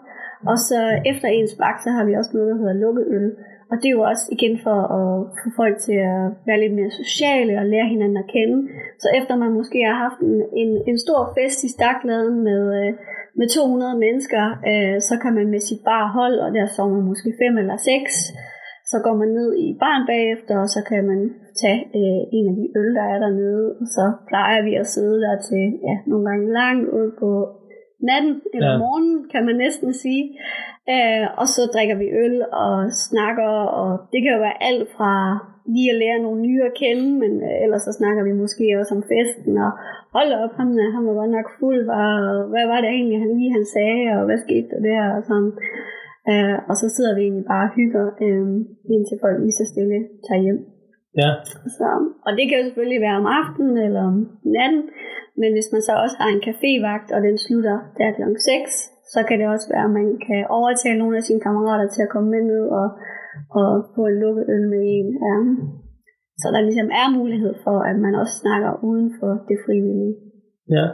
[0.52, 0.80] Og så
[1.12, 3.28] efter ens vagt, så har vi også noget, der hedder lukkeøl.
[3.72, 5.08] Og det er jo også igen for at
[5.42, 8.58] få folk til at være lidt mere sociale og lære hinanden at kende.
[9.04, 12.94] Så efter man måske har haft en, en, en stor fest i Stakladen med, øh,
[13.40, 17.04] med 200 mennesker, øh, så kan man med sit bare hold, og der så man
[17.12, 18.14] måske fem eller seks,
[18.92, 21.20] så går man ned i barn bagefter, og så kan man
[21.62, 25.18] tage øh, en af de øl, der er dernede, og så plejer vi at sidde
[25.26, 27.30] der til ja, nogle gange langt ud på
[28.10, 28.78] natten eller ja.
[28.84, 30.26] morgenen, kan man næsten sige.
[30.94, 32.76] Øh, og så drikker vi øl og
[33.08, 35.14] snakker, og det kan jo være alt fra
[35.74, 38.94] lige at lære nogle nye at kende, men øh, ellers så snakker vi måske også
[38.98, 39.72] om festen, og
[40.16, 43.32] hold op, ham, han var godt nok fuld, var, og hvad var det egentlig, han
[43.38, 45.52] lige han sagde, og hvad skete der der, og sådan.
[46.32, 48.48] Øh, og så sidder vi egentlig bare og hygger, øh,
[48.94, 49.98] indtil folk lige så stille
[50.28, 50.60] tager hjem.
[51.22, 51.32] Ja.
[51.78, 51.88] Så,
[52.26, 54.18] og det kan jo selvfølgelig være om aftenen eller om
[54.58, 54.84] natten,
[55.42, 58.24] men hvis man så også har en cafévagt, og den slutter der kl.
[58.40, 62.02] 6, så kan det også være, at man kan overtale nogle af sine kammerater til
[62.06, 62.88] at komme med ned og,
[63.60, 65.08] og få en lukket øl med en.
[65.28, 65.36] Ja.
[66.42, 70.16] Så der ligesom er mulighed for, at man også snakker uden for det frivillige.
[70.76, 70.86] Ja,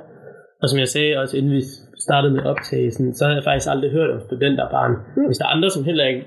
[0.61, 1.63] og som jeg sagde også inden vi
[2.07, 4.93] startede med optagelsen, så har jeg faktisk aldrig hørt om studenterbarn.
[5.15, 5.25] Mm.
[5.27, 6.23] Hvis der er andre, som heller ikke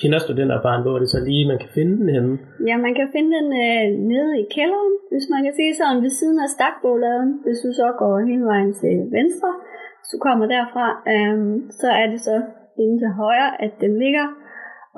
[0.00, 2.32] kender studenterbarn, hvor er det så lige, man kan finde den henne?
[2.68, 6.12] Ja, man kan finde den øh, nede i kælderen, hvis man kan sige sådan, ved
[6.20, 7.30] siden af stakbåladen.
[7.44, 9.50] Hvis du så går hele vejen til venstre,
[9.98, 11.36] hvis du kommer derfra, øh,
[11.80, 12.36] så er det så
[12.82, 14.26] inde til højre, at den ligger.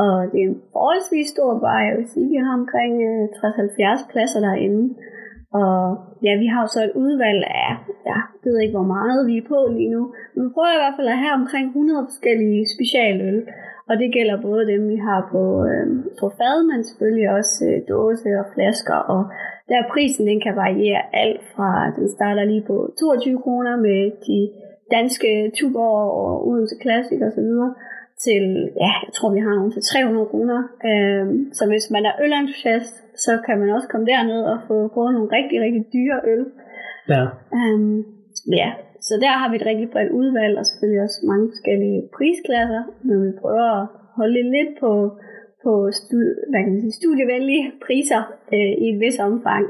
[0.04, 4.10] Og det er en forholdsvis stor bar, jeg vil sige, vi har omkring øh, 60-70
[4.12, 4.84] pladser derinde.
[5.60, 5.78] Og
[6.26, 7.72] ja, vi har jo så et udvalg af,
[8.10, 10.82] ja, jeg ved ikke hvor meget vi er på lige nu, men vi prøver i
[10.82, 13.38] hvert fald at have omkring 100 forskellige specialøl.
[13.88, 15.86] Og det gælder både dem, vi har på, øh,
[16.20, 18.98] på fad, men selvfølgelig også øh, dåse og flasker.
[19.14, 19.22] Og
[19.68, 24.38] der prisen den kan variere alt fra, den starter lige på 22 kroner med de
[24.96, 27.74] danske Tuborg og Odense Classic og så videre,
[28.26, 28.44] til,
[28.84, 30.60] ja, jeg tror vi har nogen til 300 kroner.
[30.88, 31.26] Øh,
[31.58, 35.34] så hvis man er ølentusiast, så kan man også komme derned og få prøvet nogle
[35.36, 36.44] rigtig, rigtig dyre øl.
[37.12, 37.22] Ja.
[37.58, 37.94] Um,
[38.60, 38.68] ja,
[39.06, 43.16] så der har vi et rigtig bredt udvalg, og selvfølgelig også mange forskellige prisklasser, men
[43.26, 43.86] vi prøver at
[44.18, 44.92] holde lidt på,
[45.64, 48.22] på stud, hvad kan man sige, studievenlige priser
[48.54, 49.64] øh, i et vis omfang,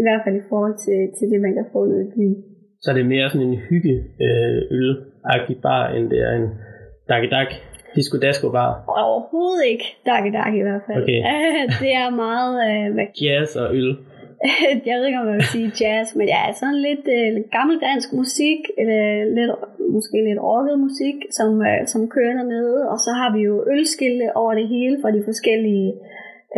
[0.00, 2.36] i hvert fald i forhold til, til det, man kan få ned i byen.
[2.82, 3.94] Så er det mere sådan en hygge
[4.26, 4.90] øh, øl
[5.64, 6.48] bar, end det er en
[7.08, 7.50] dak
[7.96, 8.70] Disco Dasco bar?
[8.88, 10.24] Overhovedet ikke dak
[10.60, 11.02] i hvert fald.
[11.02, 11.20] Okay.
[11.82, 12.54] det er meget...
[12.68, 13.06] Øh, hvad...
[13.22, 13.90] Jazz og øl.
[14.88, 18.08] jeg ved ikke, om jeg vil sige jazz, men ja, sådan lidt, øh, lidt gammeldansk
[18.20, 19.02] musik, eller
[19.36, 19.50] lidt,
[19.94, 24.26] måske lidt rocket musik, som, øh, som kører dernede, og så har vi jo ølskilte
[24.40, 25.88] over det hele fra de forskellige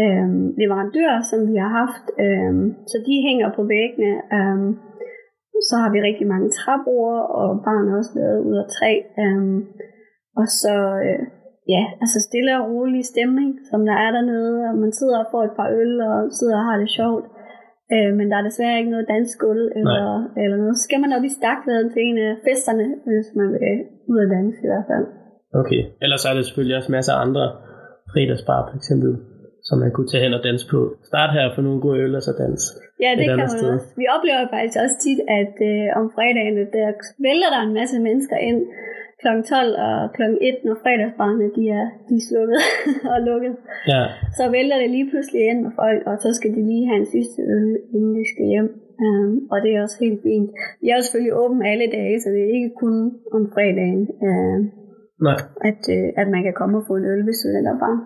[0.03, 0.29] øh,
[0.61, 2.53] leverandører, som vi har haft, øh,
[2.90, 4.12] så de hænger på væggene.
[4.37, 4.59] Øh,
[5.68, 8.92] så har vi rigtig mange træbord, og barn er også lavet ud af træ.
[9.23, 9.42] Øh,
[10.40, 10.75] og så,
[11.07, 11.23] øh,
[11.75, 15.42] ja, altså stille og rolig stemning, som der er dernede, og man sidder og får
[15.45, 17.27] et par øl, og sidder og har det sjovt.
[17.95, 20.05] Øh, men der er desværre ikke noget dansk gulv eller,
[20.42, 20.77] eller noget.
[20.77, 23.61] Så skal man op i stakvæden til en af festerne, hvis man vil
[24.12, 25.07] ud af danse i hvert fald.
[25.61, 27.45] Okay, ellers er der selvfølgelig også masser af andre
[28.12, 29.11] fredagsbar for eksempel
[29.68, 30.81] som man kunne tage hen og danse på.
[31.11, 32.61] Start her for nogle gode øl, og så dans.
[33.05, 33.71] Ja, det et kan man sted.
[33.75, 33.88] også.
[34.03, 36.87] Vi oplever faktisk også tit, at øh, om fredagen, der
[37.27, 38.61] vælter der en masse mennesker ind
[39.23, 39.29] kl.
[39.51, 40.23] 12 og kl.
[40.41, 42.61] 1, når fredagsbarne de er, de er slukket
[43.13, 43.55] og lukket.
[43.93, 44.03] Ja,
[44.39, 47.11] Så vælter det lige pludselig ind med folk, og så skal de lige have en
[47.17, 48.69] sidste øl, inden de skal hjem.
[49.05, 50.49] Um, og det er også helt fint.
[50.83, 52.97] Vi er jo selvfølgelig åbne alle dage, så det er ikke kun
[53.37, 54.59] om fredagen, uh,
[55.27, 55.39] nej.
[55.69, 58.01] at, uh, at man kan komme og få en øl, hvis du er barn.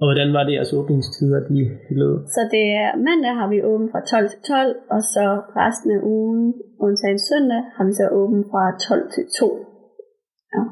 [0.00, 2.14] Og hvordan var det jeres åbningstider, de, de lød?
[2.34, 5.24] Så det er mandag har vi åben fra 12 til 12, og så
[5.62, 6.42] resten af ugen,
[6.86, 9.75] undtagen søndag, har vi så åben fra 12 til 2.
[10.56, 10.62] Ja.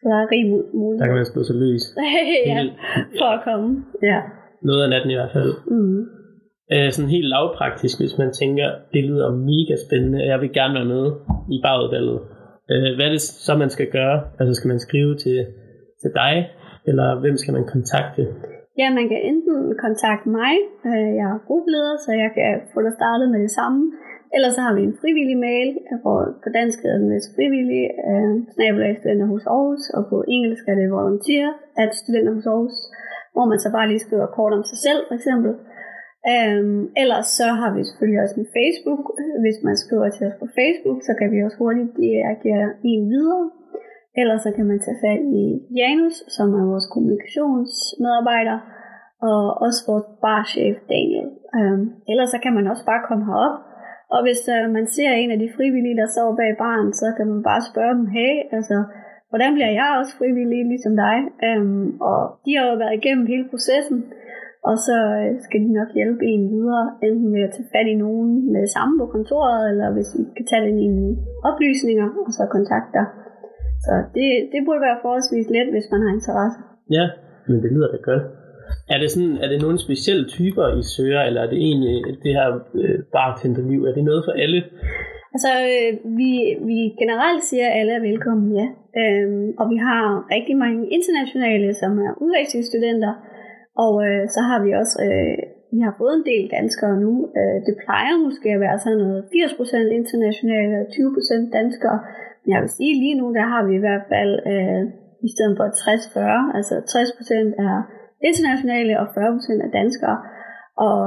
[0.00, 1.84] Så der er rig mu- Der kan mulighed man slå sig løs.
[2.50, 2.58] ja,
[3.20, 3.68] for at komme.
[4.10, 4.18] Ja.
[4.68, 5.52] Noget af natten i hvert fald.
[5.76, 6.00] Mm.
[6.74, 10.74] Øh, sådan helt lavpraktisk, hvis man tænker, det lyder mega spændende, og jeg vil gerne
[10.78, 11.04] være med
[11.54, 12.18] i bagudvalget.
[12.72, 14.16] Øh, hvad er det så, man skal gøre?
[14.40, 15.38] Altså skal man skrive til,
[16.02, 16.34] til dig,
[16.90, 18.22] eller hvem skal man kontakte?
[18.80, 20.52] Ja, man kan enten kontakte mig,
[20.90, 23.80] øh, jeg er gruppeleder, så jeg kan få dig startet med det samme.
[24.34, 25.68] Ellers så har vi en frivillig mail,
[26.02, 30.64] hvor på dansk hedder den vist frivillig, øh, snabelag studenter hos Aarhus, og på engelsk
[30.70, 31.50] er det volunteer
[31.82, 32.76] at studenter hos Aarhus,
[33.34, 35.52] hvor man så bare lige skriver kort om sig selv, for eksempel.
[36.34, 39.02] Um, ellers så har vi selvfølgelig også en Facebook.
[39.44, 41.90] Hvis man skriver til os på Facebook, så kan vi også hurtigt
[42.26, 43.46] reagere en videre.
[44.20, 45.44] Ellers så kan man tage fat i
[45.78, 48.58] Janus, som er vores kommunikationsmedarbejder,
[49.28, 51.28] og også vores barchef Daniel.
[51.58, 53.56] Um, ellers så kan man også bare komme herop,
[54.14, 57.26] og hvis uh, man ser en af de frivillige, der står bag barn, så kan
[57.32, 58.76] man bare spørge dem, hey, altså,
[59.30, 61.16] hvordan bliver jeg også frivillig ligesom dig?
[61.48, 63.98] Um, og de har jo været igennem hele processen,
[64.68, 68.00] og så øh, skal de nok hjælpe en videre, enten ved at tage fat i
[68.04, 70.92] nogen med samme på kontoret, eller hvis vi kan tage ind i
[71.48, 73.04] oplysninger, og så kontakter.
[73.84, 76.58] Så det, det burde være forholdsvis let, hvis man har interesse.
[76.96, 77.04] Ja,
[77.48, 78.24] men det lyder da godt.
[78.92, 82.32] Er det, sådan, er det nogle specielle typer, I søger, eller er det egentlig det
[82.38, 82.48] her
[82.80, 83.80] øh, bartenderliv?
[83.84, 84.60] Er det noget for alle?
[85.34, 86.30] Altså, øh, vi,
[86.70, 88.68] vi generelt siger, at alle er velkommen, ja.
[89.00, 90.04] Øhm, og vi har
[90.36, 93.12] rigtig mange internationale, som er udvekslingsstudenter,
[93.84, 95.38] og øh, så har vi også, øh,
[95.74, 97.12] vi har fået en del danskere nu.
[97.38, 101.98] Øh, det plejer måske at være sådan noget 80% internationale og 20% danskere.
[102.42, 104.82] Men jeg vil sige, lige nu, der har vi i hvert fald, øh,
[105.26, 107.76] i stedet for 60-40, altså 60% er
[108.28, 110.18] internationale og 40% er danskere.
[110.86, 110.98] Og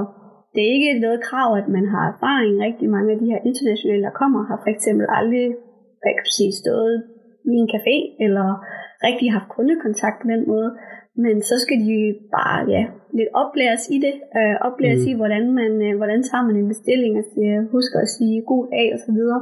[0.54, 2.54] det er ikke noget krav, at man har erfaring.
[2.68, 5.46] Rigtig mange af de her internationale, der kommer, har for eksempel aldrig
[6.02, 6.96] hvad kan sige, stået
[7.52, 8.48] i en café, eller
[9.08, 10.70] rigtig haft kundekontakt på den måde.
[11.24, 11.96] Men så skal de
[12.38, 12.84] bare ja,
[13.18, 15.10] lidt oplæres i det, øh, oplæres mm.
[15.12, 18.64] i, hvordan, man, øh, hvordan tager man en bestilling, og siger, husker at sige god
[18.76, 19.42] dag og så videre.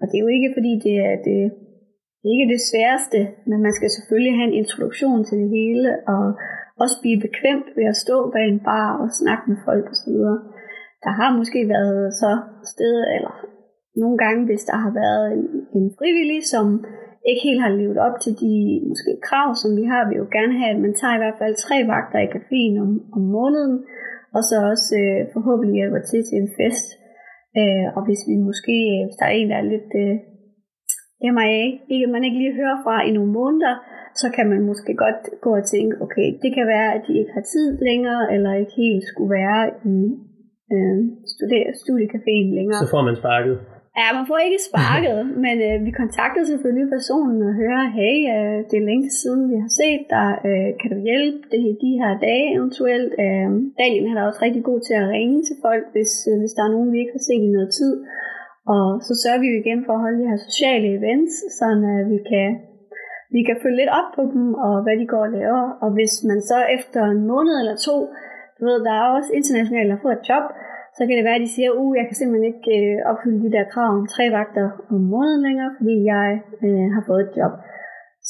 [0.00, 1.38] Og det er jo ikke fordi, det er det,
[2.18, 5.88] det er ikke det sværeste, men man skal selvfølgelig have en introduktion til det hele,
[6.14, 6.24] og
[6.82, 10.06] også blive bekvemt ved at stå bag en bar og snakke med folk og så
[10.14, 10.38] videre.
[11.04, 12.32] Der har måske været så
[12.72, 13.34] sted, eller
[14.02, 15.44] nogle gange, hvis der har været en,
[15.78, 16.66] en frivillig, som
[17.28, 18.54] ikke helt har levet op til de
[18.88, 20.02] måske krav, som vi har.
[20.08, 22.90] Vi jo gerne have, at man tager i hvert fald tre vagter i caféen om,
[23.16, 23.76] om måneden,
[24.36, 26.86] og så også øh, forhåbentlig hjælper til til en fest.
[27.58, 30.14] Øh, og hvis vi måske, øh, hvis der er en, der er lidt øh,
[31.36, 33.74] MIA, ikke, man ikke lige hører fra i nogle måneder,
[34.20, 37.32] så kan man måske godt gå og tænke, okay, det kan være, at de ikke
[37.38, 39.62] har tid længere, eller ikke helt skulle være
[39.94, 39.98] i
[40.74, 40.98] øh,
[41.32, 42.80] studier, studiecaféen længere.
[42.84, 43.56] Så får man sparket.
[44.00, 48.58] Ja, man får ikke sparket, men øh, vi kontakter selvfølgelig personen og hører, hey, øh,
[48.68, 52.12] det er længe siden, vi har set dig, øh, kan du hjælpe det de her
[52.28, 53.12] dage eventuelt?
[53.24, 53.48] Øh,
[53.80, 56.62] Daniel han er også rigtig god til at ringe til folk, hvis, øh, hvis der
[56.64, 57.94] er nogen, vi ikke har set i noget tid.
[58.74, 62.02] Og så sørger vi jo igen for at holde de her sociale events, så øh,
[62.12, 62.48] vi kan
[63.34, 65.64] vi kan følge lidt op på dem, og hvad de går og laver.
[65.84, 67.96] Og hvis man så efter en måned eller to,
[68.56, 70.44] du ved, der er også internationalt der får et job,
[70.96, 73.54] så kan det være, at de siger, uh, jeg kan simpelthen ikke øh, opfylde de
[73.56, 76.28] der krav om tre vagter om måneden længere, fordi jeg
[76.66, 77.52] øh, har fået et job.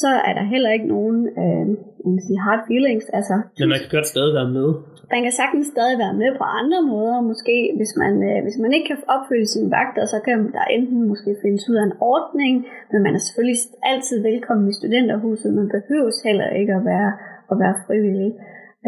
[0.02, 1.66] Så er der heller ikke nogen øh,
[2.02, 3.04] jeg vil sige hard feelings.
[3.18, 4.68] Altså, Men man kan godt stadig være med.
[5.14, 7.16] man kan sagtens stadig være med på andre måder.
[7.30, 11.00] Måske hvis man, øh, hvis man ikke kan opfylde sine vagter, så kan der enten
[11.10, 12.54] måske findes ud af en ordning,
[12.90, 13.58] men man er selvfølgelig
[13.92, 15.50] altid velkommen i studenterhuset.
[15.60, 17.10] Man behøves heller ikke at være,
[17.52, 18.30] at være frivillig.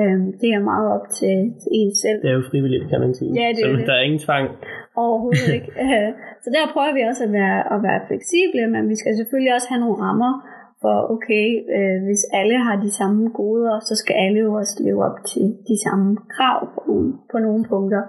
[0.00, 2.18] Øhm, det er meget op til, til en selv.
[2.22, 3.30] Det er jo frivilligt, kan man sige.
[3.40, 3.86] Ja, det er så det.
[3.90, 4.46] der er ingen tvang.
[5.04, 5.70] Overhovedet ikke.
[5.84, 6.08] Øh,
[6.44, 9.68] Så der prøver vi også at være, at være fleksible, men vi skal selvfølgelig også
[9.72, 10.32] have nogle rammer
[10.84, 15.00] for, okay, øh, hvis alle har de samme goder, så skal alle jo også leve
[15.08, 18.02] op til de samme krav på nogle, på nogle punkter.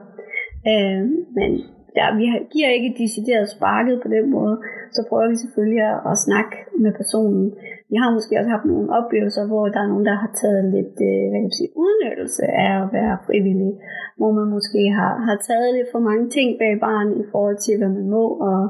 [0.72, 1.02] Øh,
[1.38, 1.52] men
[1.98, 4.56] der, vi giver ikke decideret sparket på den måde,
[4.96, 7.46] så prøver vi selvfølgelig at, at snakke med personen.
[7.92, 10.98] Vi har måske også haft nogle oplevelser, hvor der er nogen, der har taget lidt
[11.10, 13.74] øh, hvad kan man sige, udnyttelse af at være frivillig,
[14.20, 17.76] hvor man måske har, har taget lidt for mange ting bag barn i forhold til,
[17.78, 18.62] hvad man må, og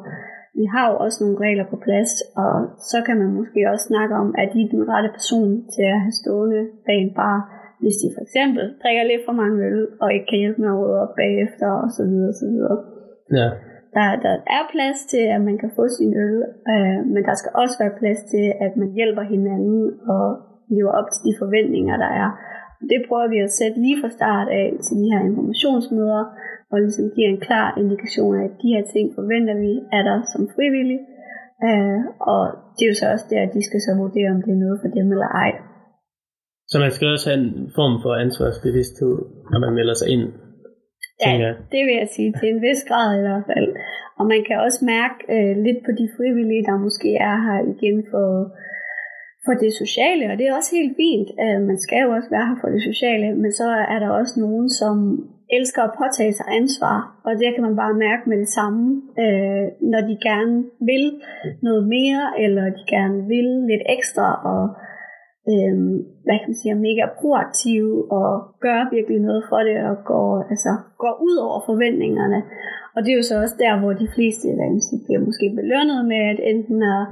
[0.60, 2.12] vi har jo også nogle regler på plads,
[2.44, 2.54] og
[2.92, 6.02] så kan man måske også snakke om, at de er den rette person til at
[6.06, 7.40] have stående bag en bar,
[7.82, 10.80] hvis de for eksempel drikker lidt for mange øl, og ikke kan hjælpe med at
[10.80, 12.78] rydde op bagefter, og så videre, og så videre.
[13.40, 13.48] Ja.
[13.98, 16.38] Der, der er plads til, at man kan få sin øl,
[16.74, 19.84] øh, men der skal også være plads til, at man hjælper hinanden
[20.16, 20.26] og
[20.76, 22.30] lever op til de forventninger, der er.
[22.92, 26.24] Det prøver vi at sætte lige fra start af til de her informationsmøder,
[26.72, 30.18] og ligesom giver en klar indikation af, at de her ting forventer vi er der
[30.34, 31.04] som frivillige.
[31.68, 32.00] Øh,
[32.32, 32.42] og
[32.76, 34.78] det er jo så også der, at de skal så vurdere, om det er noget
[34.82, 35.52] for dem eller ej.
[36.72, 39.16] Så man skal også have en form for ansvarsbevidsthed,
[39.52, 40.26] når man melder sig ind
[41.24, 43.70] Ja, det vil jeg sige til en vis grad i hvert fald.
[44.20, 47.98] Og man kan også mærke øh, lidt på de frivillige, der måske er her igen
[48.12, 48.28] for,
[49.46, 51.30] for det sociale, og det er også helt fint.
[51.44, 54.36] Øh, man skal jo også være her for det sociale, men så er der også
[54.46, 54.96] nogen, som
[55.58, 59.66] elsker at påtage sig ansvar, og det kan man bare mærke med det samme, øh,
[59.92, 60.58] når de gerne
[60.90, 61.06] vil
[61.68, 64.64] noget mere, eller de gerne vil lidt ekstra, og
[65.52, 65.76] øh,
[66.26, 68.30] hvad kan man sige, er mega proaktive og
[68.66, 70.72] gør virkelig noget for det og går, altså,
[71.04, 72.40] går ud over forventningerne.
[72.96, 75.22] Og det er jo så også der, hvor de fleste hvad kan man sige, bliver
[75.28, 77.04] måske belønnet med at enten at,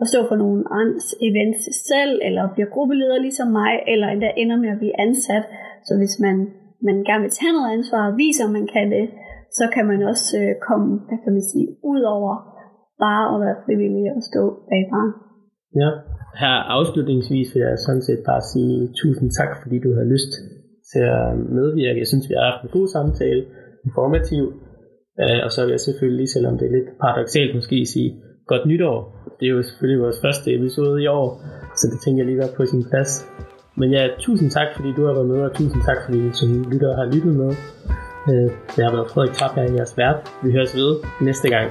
[0.00, 4.56] at stå for nogle andres events selv, eller bliver gruppeleder ligesom mig, eller endda ender
[4.64, 5.44] med at blive ansat.
[5.86, 6.36] Så hvis man,
[6.88, 9.06] man gerne vil tage noget ansvar og viser, at man kan det,
[9.58, 12.32] så kan man også øh, komme, hvad kan man sige, ud over
[13.04, 15.10] bare at være frivillig og stå bag barn.
[15.82, 15.90] Ja,
[16.42, 20.32] her afslutningsvis vil jeg sådan set bare sige tusind tak, fordi du har lyst
[20.92, 21.26] til at
[21.58, 22.02] medvirke.
[22.02, 23.42] Jeg synes, vi har haft en god samtale,
[23.88, 24.44] informativ,
[25.22, 28.10] øh, og så vil jeg selvfølgelig, selvom det er lidt paradoxalt måske, sige
[28.52, 28.98] godt nytår.
[29.38, 31.28] Det er jo selvfølgelig vores første episode i år,
[31.78, 33.12] så det tænker jeg lige var på sin plads.
[33.76, 36.48] Men ja, tusind tak, fordi du har været med, og tusind tak, fordi du som
[36.70, 37.50] lytter har lyttet med.
[38.28, 40.16] Øh, jeg har været Frederik Trapp, jeg er jeres vært.
[40.42, 41.70] Vi høres ved næste gang.